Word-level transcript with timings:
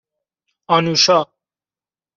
آنوشا 0.67 1.27